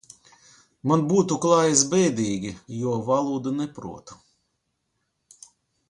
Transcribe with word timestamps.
Man 0.91 1.03
būtu 1.11 1.37
klājies 1.43 1.83
bēdīgi, 1.91 2.55
jo 2.79 2.97
valodu 3.11 3.55
nepratu. 3.61 4.19